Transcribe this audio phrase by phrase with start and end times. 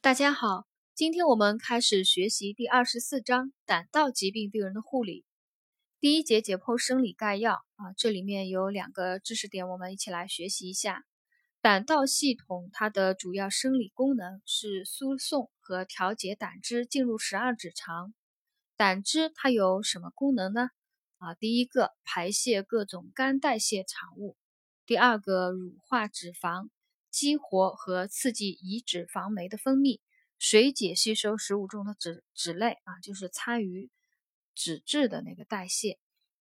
[0.00, 0.64] 大家好，
[0.94, 5.24] 今天我们开始学习第二十四章胆道疾病病人的护理。
[5.98, 11.04] 第一节解剖生理概要啊，这里面有两个知识点，我们一起来学习一下。
[11.60, 18.14] 胆道系统它的主要生理功能是输送和调节胆汁进入十二指肠。
[18.76, 20.70] 胆汁它有什么功能呢？
[21.18, 24.36] 啊，第一个排泄各种肝代谢产物，
[24.86, 26.68] 第二个乳化脂肪。
[27.10, 30.00] 激活和刺激胰脂肪酶的分泌，
[30.38, 33.90] 水解吸收食物中的脂脂类啊，就是参与
[34.54, 35.98] 脂质的那个代谢。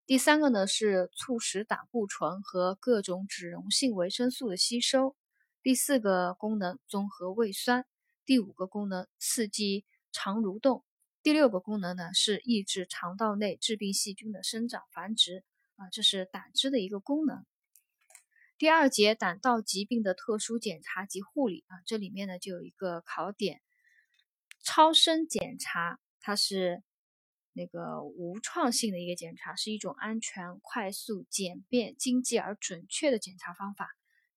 [0.05, 5.15] 第三个呢是促使胆固醇和各种脂溶性维生素的吸收。
[5.63, 7.85] 第四个功能综合胃酸。
[8.23, 10.83] 第五个功能刺激肠蠕动。
[11.23, 15.43] 第六个功能呢是抑制肠道内致病细菌的生长繁殖
[15.75, 17.45] 啊，这是胆汁的一个功能。
[18.57, 23.61] 第二节胆道疾病的特殊检查及护理啊，这里面呢就有一个考点，
[24.63, 26.81] 超声检查，它是
[27.51, 33.89] 那个无创性的一个检查，是一种安全、快速、简便、经济而准确的检查方法，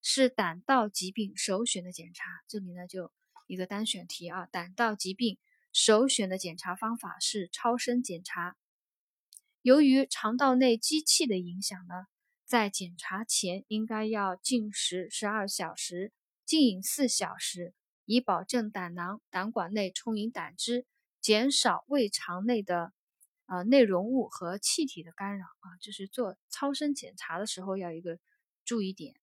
[0.03, 2.25] 是胆道疾病首选的检查。
[2.49, 3.13] 这里呢就
[3.47, 5.39] 一个单选题啊，胆道疾病
[5.73, 8.57] 首选的检查方法是超声检查。
[9.63, 11.95] 由于肠道内积气的影响呢。
[12.49, 16.15] 在检查前，应该要禁食十二小时，
[16.47, 17.75] 禁饮四小时，
[18.07, 20.87] 以保证胆囊、胆管内充盈胆汁，
[21.21, 22.95] 减少胃肠内的
[23.45, 25.77] 呃内容物和气体的干扰啊。
[25.79, 28.19] 这是做超声检查的时候要一个
[28.65, 29.21] 注意点。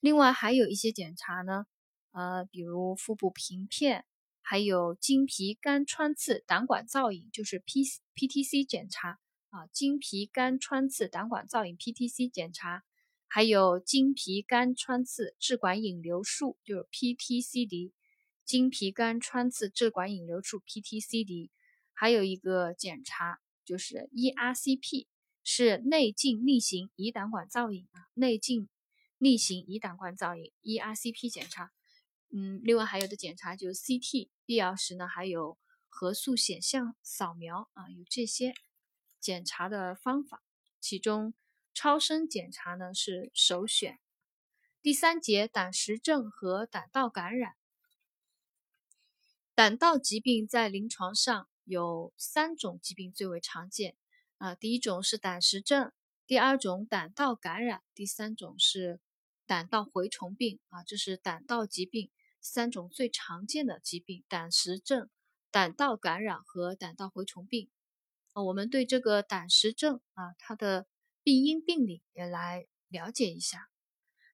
[0.00, 1.64] 另外还有一些检查呢，
[2.10, 4.04] 呃，比如腹部平片，
[4.42, 9.20] 还有经皮肝穿刺胆管造影，就是 P P T C 检查。
[9.54, 12.82] 啊，经皮肝穿刺胆管造影 （PTC） 检查，
[13.28, 17.92] 还有经皮肝穿刺支管引流术，就是 PTCD。
[18.44, 21.50] 经皮肝穿刺支管引流术 （PTCD），
[21.92, 25.06] 还有一个检查就是 ERCP，
[25.44, 28.68] 是内镜逆行胰胆管造影啊，内镜
[29.18, 31.70] 逆行胰胆管造影 （ERCP） 检查。
[32.30, 35.56] 嗯，另外还有的检查就是 CT，必要时呢还有
[35.88, 38.52] 核素显像扫描啊，有这些。
[39.24, 40.42] 检查的方法，
[40.80, 41.32] 其中
[41.72, 43.98] 超声检查呢是首选。
[44.82, 47.54] 第三节胆石症和胆道感染，
[49.54, 53.96] 胆道疾病在临床上有三种疾病最为常见
[54.36, 55.90] 啊，第一种是胆石症，
[56.26, 59.00] 第二种胆道感染，第三种是
[59.46, 62.10] 胆道蛔虫病啊，这是胆道疾病
[62.42, 65.08] 三种最常见的疾病：胆石症、
[65.50, 67.70] 胆道感染和胆道蛔虫病。
[68.42, 70.86] 我们对这个胆石症啊，它的
[71.22, 73.68] 病因病理也来了解一下。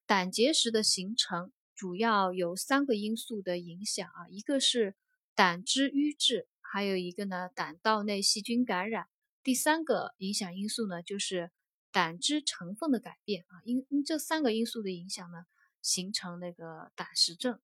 [0.05, 4.95] 胆结石的形成主要有三个因素的影响啊，一个是
[5.35, 9.07] 胆汁淤滞，还有一个呢胆道内细菌感染，
[9.43, 11.51] 第三个影响因素呢就是
[11.91, 13.61] 胆汁成分的改变啊。
[13.63, 15.45] 因因这三个因素的影响呢，
[15.81, 17.59] 形成那个胆石症。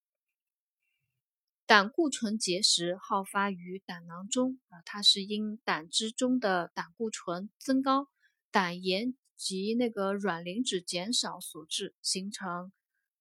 [1.68, 8.08] 胆固醇结石好发于胆囊中啊，它是因胆汁中的胆固醇增高、
[8.52, 12.72] 胆盐及那个卵磷脂减少所致，形成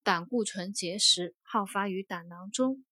[0.05, 2.84] 胆固醇结石好发于胆囊中。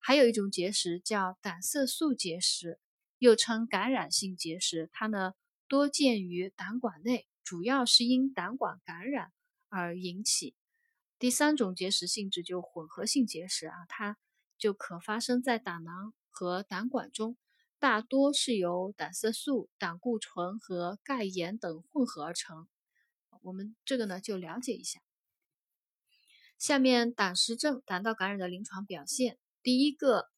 [0.00, 2.80] 还有一种结石叫胆色素结石，
[3.18, 5.34] 又称感染性结石，它呢
[5.68, 9.30] 多见于胆管内，主要是因胆管感染
[9.68, 10.54] 而引起。
[11.18, 14.16] 第三种结石性质就混合性结石啊，它。
[14.62, 17.36] 就可发生在胆囊和胆管中，
[17.80, 22.68] 大多是由胆色素、胆固醇和钙盐等混合而成。
[23.42, 25.00] 我们这个呢就了解一下。
[26.58, 30.30] 下面胆石症、胆道感染的临床表现，第一个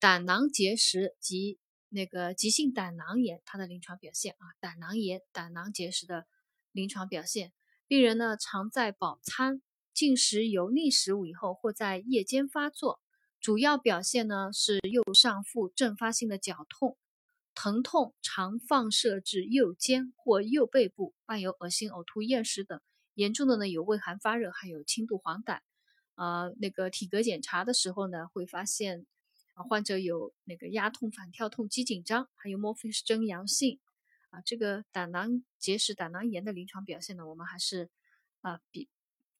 [0.00, 6.26] 胆囊结石及那个急性胆囊炎，它的临床表现啊，胆囊炎、胆囊结石的
[6.72, 7.52] 临床表现，
[7.86, 9.62] 病人呢常在饱餐、
[9.94, 13.00] 进食油腻食物以后，或在夜间发作。
[13.40, 16.96] 主要表现呢是右上腹阵发性的绞痛，
[17.54, 22.80] 疼痛常放射至右肩或右背部，伴有恶心、呕吐、厌食等。
[23.14, 25.60] 严重的呢有畏寒发热，还有轻度黄疸。
[26.16, 29.06] 呃，那个体格检查的时候呢，会发现
[29.54, 33.78] 患者有那个压痛、反跳痛、肌紧张，还有莫非是真阳性。
[34.30, 37.88] 啊，这个胆囊结石、胆囊炎的临床表现呢，我们还是
[38.40, 38.88] 啊比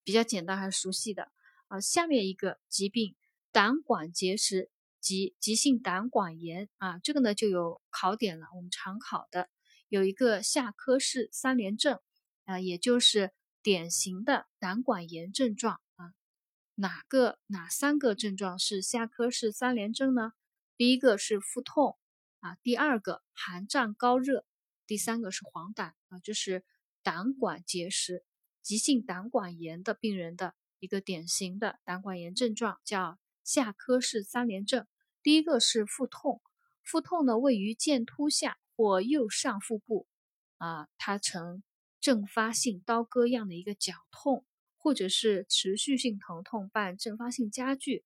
[0.03, 1.31] 比较简单，还是熟悉的。
[1.67, 3.15] 啊，下面一个疾病。
[3.53, 8.47] 胆管结石及急性胆管炎啊，这个呢就有考点了。
[8.55, 9.49] 我们常考的
[9.89, 11.99] 有一个下颌式三联症
[12.45, 16.13] 啊，也就是典型的胆管炎症状啊。
[16.75, 20.33] 哪个哪三个症状是下科氏三联症呢？
[20.77, 21.99] 第一个是腹痛
[22.41, 24.45] 啊，第二个寒战高热，
[24.87, 26.65] 第三个是黄疸啊，就是
[27.03, 28.25] 胆管结石、
[28.63, 33.19] 急性胆管炎的病人的一个典型的胆管炎症状，叫
[33.49, 34.87] 下科氏三联症。
[35.23, 36.43] 第一个是腹痛，
[36.85, 40.07] 腹痛呢位于剑突下或右上腹部
[40.59, 41.63] 啊，它呈
[41.99, 44.45] 阵发性刀割样的一个绞痛。
[44.81, 48.05] 或者是持续性疼痛伴阵发性加剧，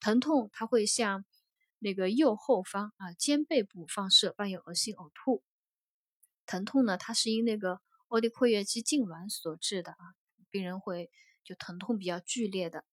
[0.00, 1.26] 疼痛它会向
[1.78, 5.44] 那个右后方啊肩背部放射，伴有恶心呕吐。
[6.46, 10.16] 疼痛呢，它是因那个奥迪括约肌痉挛所致的啊，
[10.50, 11.10] 病人会
[11.44, 12.84] 就疼痛比较剧烈的。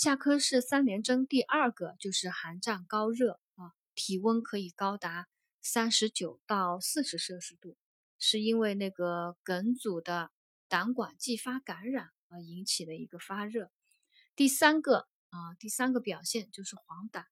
[0.00, 5.28] 下科氏三联征第二个就是寒战高热啊，体温可以高达
[5.60, 7.76] 三十九到四十摄氏度，
[8.18, 10.30] 是因为那个梗阻的
[10.68, 12.08] 胆管继发感染。
[12.28, 13.70] 而，引起的一个发热。
[14.34, 17.26] 第三个啊，第三个表现就是黄疸。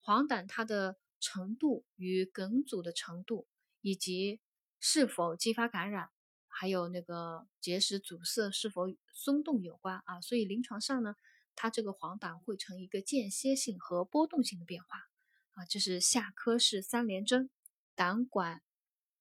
[0.00, 3.46] 黄疸它的程度与梗阻的程度，
[3.82, 4.40] 以及
[4.80, 6.08] 是否继发感染，
[6.48, 10.22] 还有那个结石阻塞是否松动有关啊。
[10.22, 11.16] 所以临床上呢，
[11.56, 14.98] 它这个黄疸会呈一个间歇性和波动性的变化
[15.52, 15.64] 啊。
[15.66, 17.50] 这是下科氏三联征
[17.94, 18.62] 胆管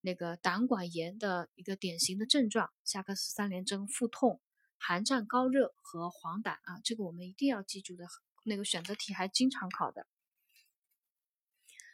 [0.02, 2.72] 那个胆管炎的一个典型的症状。
[2.84, 4.42] 下科氏三联征腹痛。
[4.86, 8.06] 寒战高热和黄疸啊，这个我们一定要记住的。
[8.44, 10.06] 那个选择题还经常考的。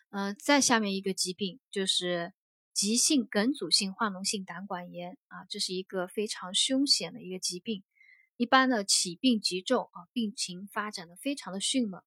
[0.09, 2.33] 嗯，再下面一个疾病就是
[2.73, 7.83] 急性梗阻性化脓性胆管炎啊，这是一个非常凶险的一个疾病。
[8.39, 12.01] 一般的起病急骤啊，病情发展的非常的迅猛。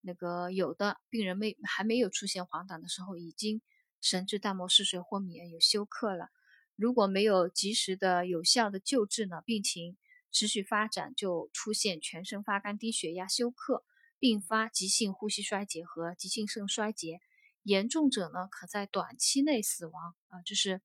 [0.00, 3.60] 那个有的病人没还没有出现黄疸的时候，已经
[4.00, 6.28] 神志淡漠、嗜睡、昏迷，有休克了。
[6.76, 9.96] 如果没有及时的有效的救治呢，病情。
[10.34, 13.84] 持续发展就出现全身发干、低血压、休克，
[14.18, 17.20] 并发急性呼吸衰竭和急性肾衰竭，
[17.64, 20.40] 严重者呢可在短期内死亡啊！
[20.46, 20.80] 这是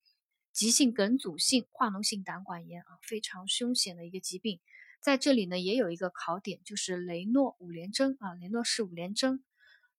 [0.52, 4.60] 急性梗阻性化脓性胆管炎啊，非常凶险的一个疾病。
[5.08, 9.42] 在这里呢也有一个考点，就是雷诺五联征啊，雷诺氏五联征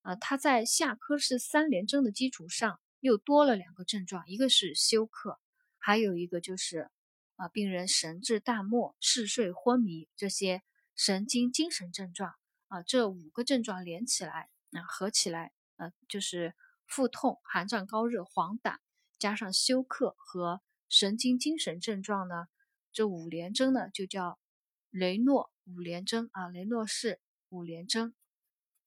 [0.03, 5.39] 啊，它在下科氏三联征的基础上又多了两个症状，一个是休克，
[5.79, 6.91] 还有一个就是。
[7.37, 10.61] 啊，病人神志淡漠、嗜睡、昏迷这些
[10.97, 12.35] 神经精神症状
[12.67, 18.79] 啊，这五个症状连起来啊，合起来呃，就是腹痛、寒战高热、黄疸，
[19.21, 22.49] 加上休克和神经精神症状呢，
[22.93, 24.41] 这五联征呢就叫
[24.91, 28.15] 雷诺五联征啊，雷诺氏五联征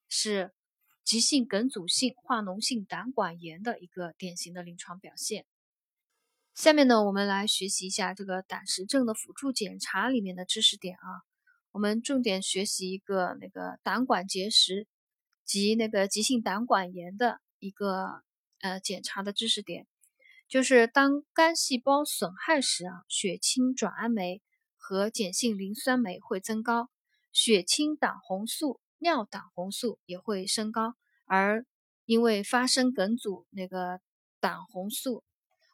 [0.08, 0.52] 是
[1.04, 5.46] 急性梗阻性化脓性胆管炎的一个典型的临床表现。
[6.54, 11.24] 下面呢，我们来学习一下这个胆石症的辅助检查里面的知识点啊。
[11.72, 14.88] 我们重点学习一个那个胆管结石
[15.46, 18.22] 及那个急性胆管炎的一个
[18.60, 19.88] 呃检查的知识点，
[20.50, 24.42] 就是当肝细胞损害时啊，血清转氨酶
[24.92, 26.90] 和碱性磷酸酶会增高，
[27.32, 31.66] 血清胆红素、尿胆红素也会升高，而
[32.04, 34.02] 因为发生梗阻，那个
[34.42, 35.24] 胆红素。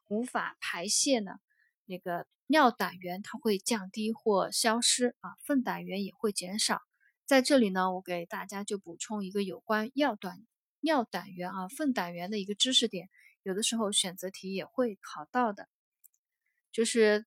[0.08, 1.40] 无法排泄呢，
[1.86, 6.84] 那个尿胆源它会降低或消失啊，粪胆源也会减少。
[7.26, 10.46] 在这里呢，我给大家就补充一个有关尿胆
[10.82, 13.10] 尿胆源啊、粪胆源的一个知识点，
[13.42, 15.68] 有的时候选择题也会考到的，
[16.72, 17.26] 就是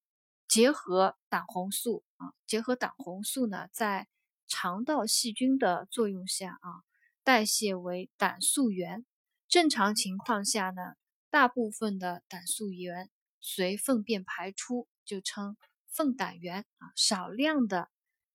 [0.51, 4.09] 结合胆红素啊，结合胆红素呢，在
[4.49, 6.83] 肠道细菌的作用下啊，
[7.23, 9.07] 代谢为胆素原。
[9.49, 10.95] 正常情况下呢。
[11.33, 13.09] 大部分的胆素原
[13.41, 16.91] 随粪便排出，就称粪胆源啊。
[16.97, 17.89] 少量的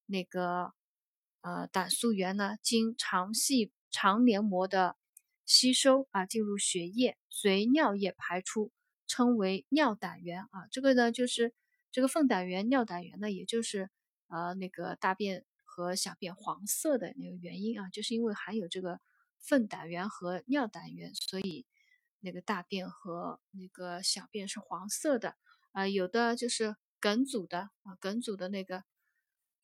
[0.05, 0.71] 那个
[1.41, 4.95] 呃胆素原呢，经肠系肠黏膜的
[5.45, 8.71] 吸收啊，进入血液，随尿液排出，
[9.07, 10.67] 称为尿胆源啊。
[10.71, 11.53] 这个呢，就是
[11.95, 13.89] 这个粪胆源、尿胆源呢，也就是
[14.27, 18.99] 呃那个大便和小便黄色的那个原因啊，就是因为含有这个
[19.39, 21.65] 粪胆源和尿胆源，所以。
[22.21, 25.35] 那个大便和那个小便是黄色的
[25.73, 28.83] 啊，有的就是梗阻的啊，梗阻的那个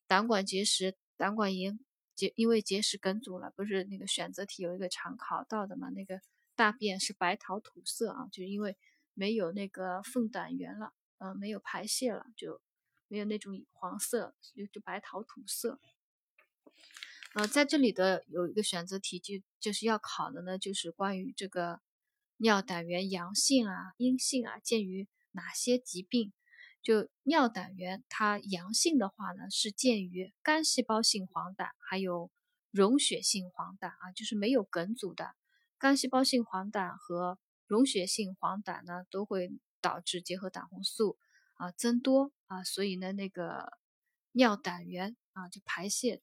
[0.06, 1.80] 胆管结石、胆管炎
[2.14, 5.90] 结，因为结石梗阻了，不是那个选择题有一个常考到的嘛？
[5.90, 6.20] 那个
[6.54, 8.76] 大便是白桃土色啊，就因为
[9.12, 12.60] 没有那个粪胆源了，呃，没有排泄了，就
[13.08, 15.78] 没有那种黄色，就就白桃土色。
[17.34, 21.80] 呃，在这里的有一个选择题，就就是要考的呢，就是关于这个。
[22.38, 26.32] 尿胆原阳性啊、阴性啊，见于哪些疾病？
[26.82, 32.32] 就尿胆原，它阳性的话呢，是见于肝细胞性黄疸，还有
[32.72, 35.36] 溶血性黄疸啊，就是没有梗阻的
[35.78, 37.38] 肝细胞性黄疸和
[37.68, 39.52] 溶血性黄疸呢，都会
[39.82, 41.18] 导致结核胆红素
[41.54, 43.78] 啊增多啊，所以呢，那个
[44.32, 46.22] 尿胆原啊就排泄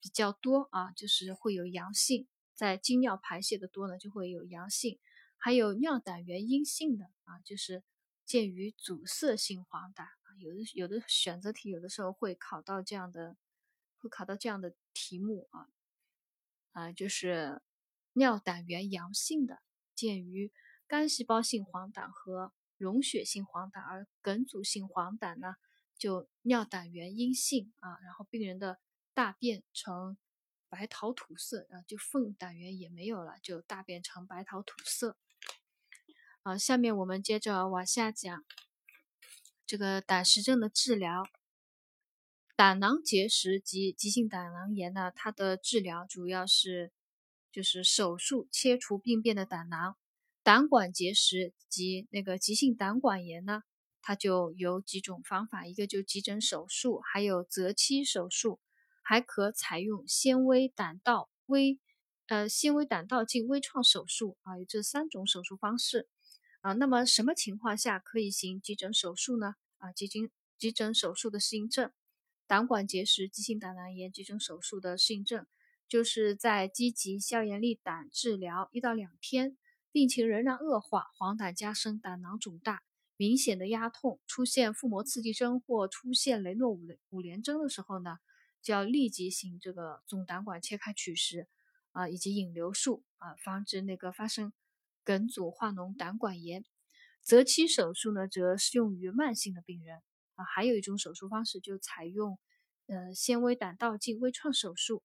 [0.00, 4.98] 比较多啊，就是会有阳性，在经尿排泄的多呢，就会有阳性，
[5.36, 7.82] 还有尿胆原阴性的啊，就是
[8.24, 10.06] 鉴于阻塞性黄疸。
[10.38, 13.38] 有的有的选择题有的时候会考到这样的，
[13.96, 15.68] 会考到这样的题目啊，
[16.72, 17.62] 啊就是
[18.12, 19.62] 尿胆原阳性的，
[19.94, 20.52] 鉴于
[20.86, 25.54] 肝细胞性黄疸和溶血性黄疸，而梗阻性黄疸呢
[25.98, 28.78] 就尿胆原阴性啊，然后病人的
[29.14, 30.16] 大便呈
[30.68, 35.16] 白桃土色，啊就粪胆原也没有了，就大便呈白桃土色。
[36.42, 38.44] 啊，下面我们接着往下讲。
[39.64, 41.24] 这个胆石症的治疗，
[42.54, 46.92] 胆囊结石及急性胆囊炎呢，它的治疗主要是
[47.50, 49.96] 就是手术切除病变的胆囊。
[50.46, 53.64] 胆管结石及那个急性胆管炎呢，
[54.00, 58.60] 它就有几种方法，一个就急诊手术，还有择期手术，
[59.02, 61.80] 还可采用纤维胆道微
[62.28, 66.08] 呃纤维胆道镜微创手术啊，有这三种手术方式。
[66.60, 69.56] 啊，那么什么情况下可以行急诊手术呢？
[69.78, 71.90] 啊，急诊急诊手术的适应症，
[72.46, 75.44] 胆管结石、急性胆囊炎急诊手术的适应症，
[75.88, 79.56] 就是在积极消炎利胆治疗一到两天，
[79.96, 82.82] 病情仍然恶化，黄疸加深，胆囊肿大，
[83.16, 88.18] 明显的压痛，出现腹膜刺激征或出现雷诺五五联征的时候呢，
[88.60, 91.48] 就要立即行这个总胆管切开取石
[91.92, 94.52] 啊，以及引流术啊，防止那个发生。
[95.02, 96.66] 梗阻化脓胆管炎，
[97.22, 100.02] 择期手术呢，则适用于慢性的病人
[100.34, 100.44] 啊。
[100.44, 102.38] 还有一种手术方式，就采用
[102.86, 105.02] 呃纤维胆道镜微创手术。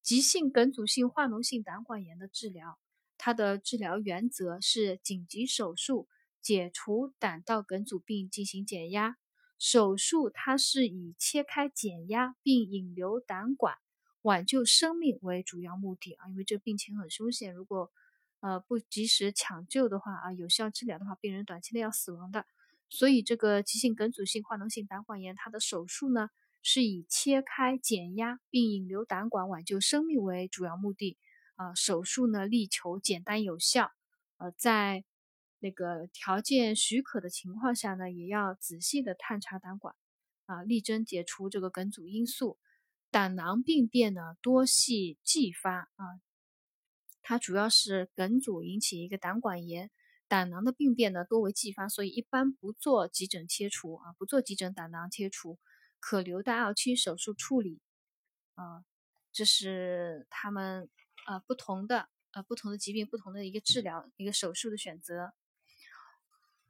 [0.00, 2.78] 急性梗阻性化脓性胆管炎的治疗，
[3.18, 6.08] 它的治疗原则是紧急手术
[6.42, 9.16] 解除胆道梗阻并进行减压。
[9.58, 13.76] 手术它是以切开减压并引流胆管
[14.22, 17.90] 挽救生命为主要目的啊，因为这病情很凶险，如果
[18.40, 22.44] 呃，不及时抢救的话啊，有效治疗的话，病人短期内要死亡的。
[22.90, 26.28] 所以这个急性梗阻性化脓性胆管炎，它的手术呢
[26.62, 31.16] 是以切开、减压并引流胆管挽救生命为主要目的
[31.56, 31.74] 啊。
[31.74, 33.92] 手术呢力求简单有效，
[34.38, 35.04] 呃，在
[35.58, 39.94] 那个条件许可的情况下呢，也要仔细的探查胆管
[40.46, 42.58] 啊，力争解除这个梗阻因素。
[43.10, 46.20] 胆囊病变呢多系继发啊。
[47.22, 49.90] 它主要是梗阻引起一个胆管炎，
[50.28, 55.58] 胆囊的病变呢多为继发，所以一般不做急诊切除啊，不做急诊胆囊切除，
[56.00, 57.80] 可留待二期手术处理
[58.56, 58.84] 啊。
[59.32, 60.90] 这是他们
[61.24, 65.32] 啊不同的呃不同的疾病不同的一个治疗一个手术的选择。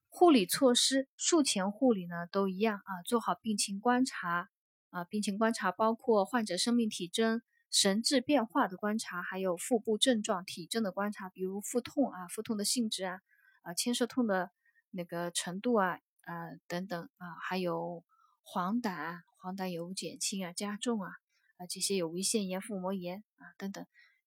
[0.08, 4.48] 护理措施术前护理呢都一样啊，做好病情观察
[4.90, 7.42] 啊，病情观察包括患者生命体征。
[7.70, 13.20] 神志变化的观察，还有腹部症状、体征的观察，比如腹痛啊、腹痛的性质啊、
[13.62, 14.52] 啊牵涉痛的
[14.92, 18.04] 那个程度啊、啊等等啊，还有
[18.44, 21.10] 黄疸，黄疸有无减轻啊、加重啊，
[21.56, 23.84] 啊这些有无腺炎、腹膜炎啊等等，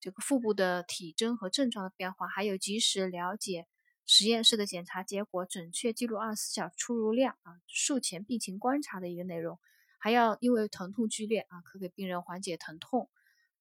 [0.07, 3.67] 这个腹部的体征和症状的变化，还有及时了解
[4.05, 9.59] 实验室的检查结果，准确记录二十四小时出入量啊，术前病情观察的一个内容，
[9.99, 13.09] 还要因为疼痛剧烈啊，可给病人缓解疼痛。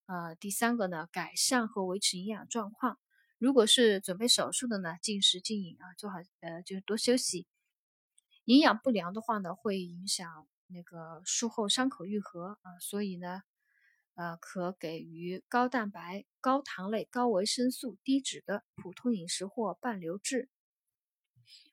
[0.06, 3.00] 呃，第三个呢，改善和维持营养状况。
[3.38, 7.48] 如果是准备手术的呢，禁食禁饮啊，做好呃，就是多休息。
[8.44, 13.42] 营养不良的话呢，会影响那个术后伤口愈合啊，所以呢，
[14.16, 20.50] 呃，可给予高蛋白、高糖类、高维生素、低脂的普通饮食或半流质。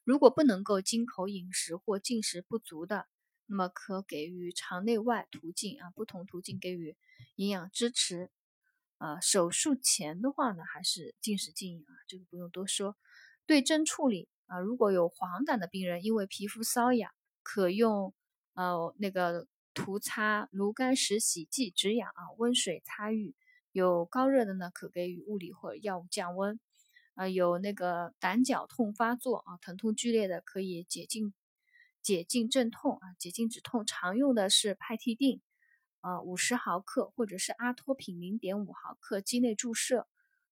[0.03, 3.07] 如果不能够经口饮食或进食不足的，
[3.45, 6.95] 那么可给予肠内外途径啊，不同途径给予
[7.35, 8.29] 营养支持。
[8.97, 12.95] 啊，手术前的话呢，还是禁食禁饮啊，这个不用多说。
[13.45, 18.13] 对症处理啊，如果有黄疸的病人，因为皮肤瘙痒，可用
[18.53, 23.35] 呃那个涂擦炉甘石洗剂止痒啊，温水擦浴。
[23.71, 26.59] 有高热的呢，可给予物理或者药物降温。
[27.15, 31.33] 啊，有那个胆绞痛发作啊，疼痛剧烈的，可以解痉。
[32.01, 35.41] 解痉镇痛啊，解痉止痛常用的是派替啶，
[36.01, 40.07] 啊，五十毫克或者是阿托品零点五毫克肌内注射。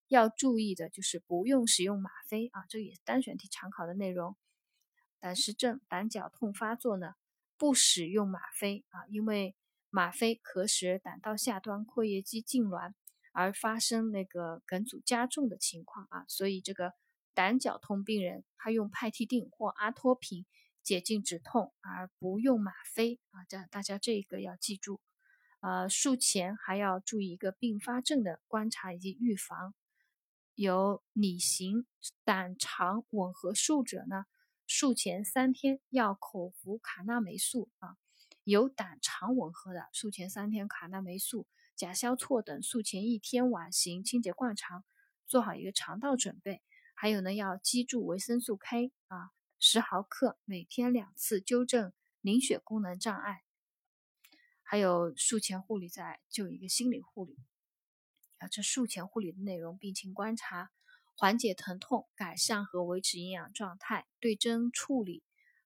[0.07, 4.35] 要注意的就是不用使用吗啡啊，这也是单选题常考的内容。
[5.19, 7.15] 胆石症、胆绞痛发作呢，
[7.61, 9.55] 不使用吗啡啊，因为
[9.91, 12.93] 吗啡可使胆道下端括约肌痉挛
[13.33, 16.95] 而发生那个梗阻加重的情况啊，所以这个
[17.35, 20.47] 胆绞痛病人他用派替啶或阿托品
[20.81, 24.99] 解痉止痛，而不用吗啡啊，这大家这个要记住。
[25.59, 29.75] 呃，术前还要注意一个并发症的观察以及预防。
[30.55, 31.85] 有拟型
[32.23, 34.25] 胆肠吻合术者呢，
[34.73, 37.97] 术前三天要口服卡那霉素啊。
[38.45, 44.85] 有胆肠吻合的，术前三天卡那霉素、甲硝唑等，术前一天晚行清洁灌肠，
[45.27, 46.61] 做好一个肠道准备。
[46.95, 53.43] 还有呢，要积注维生素 K 啊，十毫克，每天两次，纠正凝血功能障碍。
[54.63, 57.37] 还有术前护理，在就一个心理护理
[58.37, 60.71] 啊，这术前护理的内容：病情观察、
[61.15, 65.23] 缓解疼痛、改善和维持营养状态、对症处理。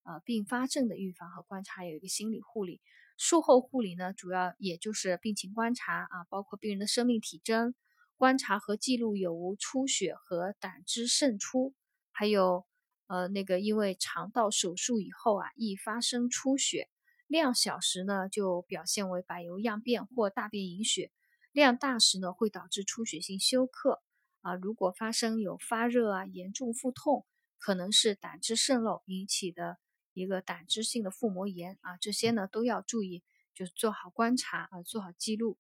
[0.08, 2.80] 呃，并发症的预防和观察有一个心理护理，
[3.18, 7.74] 术后护理呢，主要也就是病情观察啊，包括病人的生命体征，
[8.16, 11.74] 观察和记录有无出血和胆汁渗出，
[12.12, 12.68] 还有
[13.08, 16.88] 呃那个因为肠道手术以后啊，易发生出血，
[17.26, 21.12] 量小时呢就表现为柏油样便或大便隐血，
[21.52, 24.04] 量大时呢会导致出血性休克
[24.46, 27.26] 啊，如果发生有发热啊、严重腹痛，
[27.58, 29.78] 可能是胆汁渗漏引起的。
[30.14, 33.22] 一个胆汁性的腹膜炎啊，这些呢都要注意，
[33.54, 35.58] 就是做好观察啊，做好记录，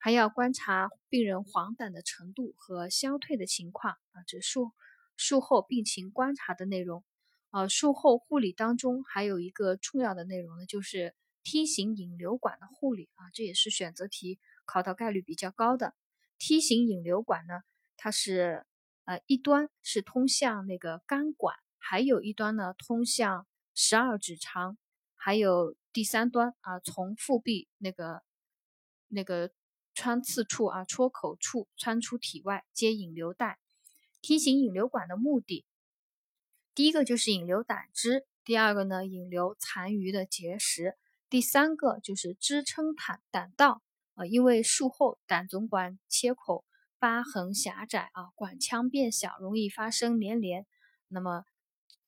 [0.00, 4.24] 还要观察病人黄疸的程度和消退的情况啊。
[4.26, 4.72] 这术
[5.18, 7.04] 术后病情观察的内容
[7.50, 15.92] 啊，术后护理当中还有一个重要的内容呢，就是梯形引流管的护理啊，这也是选择题考到概率比较高的。
[16.38, 17.60] 梯形引流管呢，
[18.02, 18.64] 它是
[19.04, 23.46] 呃一端是通向那个肝管，还有一端呢通向。
[23.72, 24.76] 十二指肠，
[25.14, 28.22] 还有第三端啊，从腹壁那个
[29.08, 29.52] 那个
[29.94, 33.58] 穿刺处啊，戳口处穿出体外接引流带。
[34.20, 35.64] 梯形引流管的目的，
[36.74, 40.98] 第一个就是引流胆汁，第二个呢引流残余的结石，
[41.30, 43.82] 第三个就是支撑胆胆道
[44.14, 46.64] 啊，因为术后胆总管切口
[47.00, 50.66] 疤痕狭窄啊，管腔变小，容易发生粘连，
[51.08, 51.44] 那么。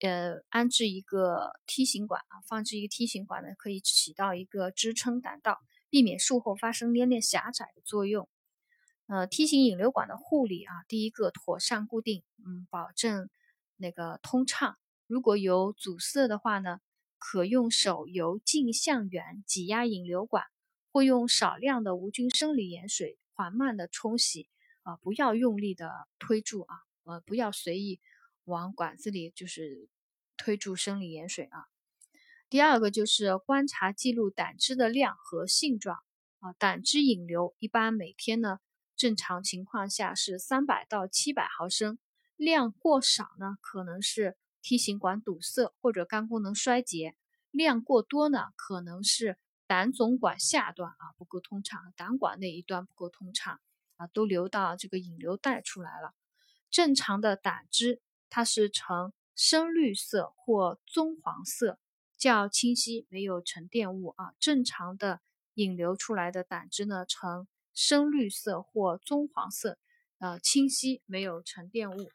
[0.04, 8.28] 呃，安置一个梯形管啊，放置一个梯形管呢，可以起到一个支撑胆道，避免术后发生粘连狭窄的作用。
[9.06, 13.30] 呃，梯形引流管的护理啊，第一个妥善固定，嗯，保证
[13.76, 14.76] 那个通畅。
[15.06, 16.80] 如果有阻塞的话呢，
[17.16, 20.46] 可用手由近向远挤压引流管，
[20.90, 24.48] 或用少量的无菌生理盐水缓慢的冲洗
[24.82, 28.00] 啊，不要用力的推注啊，呃，不要随意。
[28.44, 29.88] 往管子里就是
[30.36, 31.66] 推注生理盐水啊。
[32.50, 35.98] 第二个就是观察记录胆汁的量和性状
[36.40, 36.52] 啊。
[36.54, 38.58] 胆汁引流一般每天呢，
[38.96, 41.98] 正常情况下是三百到七百毫升，
[42.36, 47.14] 量过少呢，可能是 T 型管堵塞或者肝功能衰竭；
[47.52, 53.60] 量过多呢，可能是胆总管下端啊不够通畅，胆管那一端不够通畅
[54.06, 56.14] 都流到这个引流带出来了。
[56.70, 58.00] 正常的胆汁。
[58.34, 61.78] 它是呈深绿色或棕黄色，
[62.16, 64.32] 较清晰，没有沉淀物啊。
[64.40, 65.20] 正常的
[65.52, 69.78] 引流出来的胆汁呢，呈深绿色或棕黄色，
[70.16, 72.10] 呃，清晰，没有沉淀物。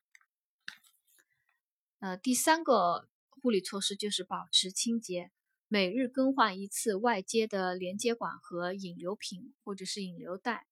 [2.00, 5.30] 呃，第三个护理措施就是保持清洁，
[5.68, 10.66] 每日更换一次外接的连接管和引流瓶或者是引流袋，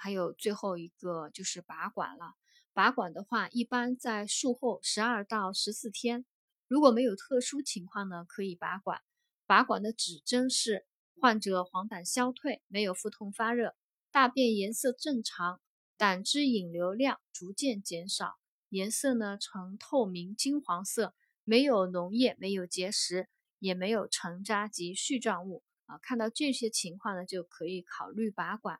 [0.00, 2.36] 还有最后一个就是拔管了。
[2.72, 6.24] 拔管的话，一般在术后十二到十四天，
[6.68, 9.02] 如果没有特殊情况呢，可以拔管。
[9.46, 10.86] 拔管的指征是
[11.20, 13.74] 患者黄疸消退，没有腹痛发热，
[14.12, 15.60] 大便颜色正常，
[15.96, 25.98] 胆汁引流量逐渐减少，颜色呢呈透明金黄色，没有脓液，没有结石，也没有沉渣及絮状物啊。
[25.98, 28.78] 看到这些情况呢，就可以考虑拔管。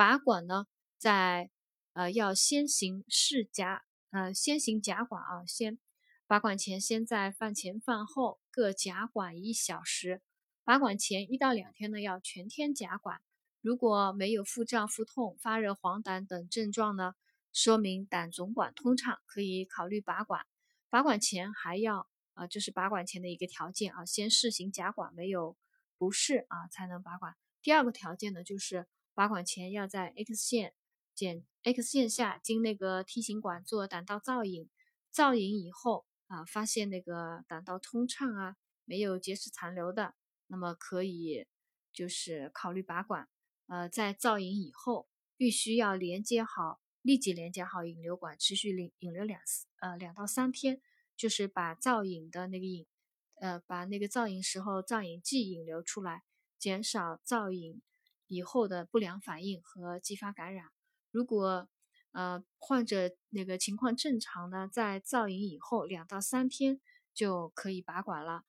[0.00, 1.50] 拔管呢，在
[1.92, 5.78] 呃，要先行试夹，呃，先行夹管啊，先
[6.26, 10.22] 拔管前先在饭前饭后各夹管一小时。
[10.64, 13.20] 拔管前一到两天呢，要全天夹管。
[13.60, 17.12] 如果没有腹胀、腹痛、发热、黄疸等症状呢，
[17.52, 20.46] 说明胆总管通畅，可以考虑拔管。
[20.88, 25.58] 拔管前还要啊，这是拔管前的一个条件啊，先试行夹管，没有
[25.98, 27.36] 不适啊，才能拔管。
[27.60, 28.86] 第二个条件呢，就是
[29.20, 30.72] 拔管前要在 X 线。
[31.14, 34.70] 检 X 线下经那个 T 型管做胆道造影，
[35.10, 38.56] 造影以后啊，发现那个胆道通畅啊，
[38.86, 40.14] 没有结石残留的，
[40.46, 41.46] 那么可以
[41.92, 43.28] 就是考虑拔管。
[43.66, 49.38] 呃，在造影以后，必须要连接好，立即连接好引流管，持续引引流两
[49.80, 50.80] 呃两到三天，
[51.14, 52.86] 就是把造影的那个引，
[53.34, 56.22] 呃，把那个造影时候造影剂引流出来，
[56.58, 57.82] 减少造影
[58.30, 60.70] 以后的不良反应和继发感染。
[61.10, 61.68] 如果
[62.12, 66.80] 呃患者那个情况正常呢，在造影以后两到三天
[67.12, 68.44] 就可以拔管了。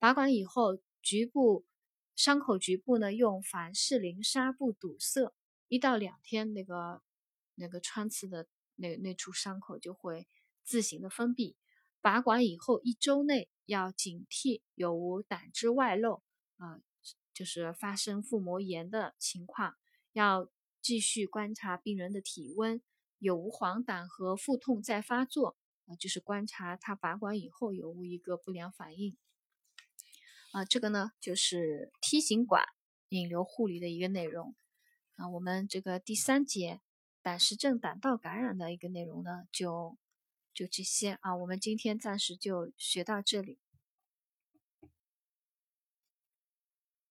[0.00, 1.64] 拔管以后，局部。
[2.16, 5.34] 伤口局部呢，用凡士林纱布堵塞，
[5.68, 7.02] 一到两天，那个
[7.56, 8.46] 那个穿刺的
[8.76, 10.26] 那那处伤口就会
[10.64, 11.58] 自行的封闭。
[12.00, 16.22] 拔管以后一周内要警惕有无胆汁外漏
[16.56, 16.80] 啊，
[17.36, 19.76] 就是发生腹膜炎的情况，
[20.14, 22.80] 要继续观察病人的体温，
[23.18, 29.18] 有无黄疸和腹痛再发作啊，就是观察他拔管以后有无一个不良反应。
[30.52, 32.64] 啊，这个呢就是梯形管
[33.10, 34.56] 引流护理的一个内容。
[35.16, 36.80] 啊，我们这个第三节
[37.20, 39.98] 胆石症胆道感染的一个内容呢，就
[40.54, 41.36] 就这些啊。
[41.36, 43.58] 我们今天暂时就学到这里。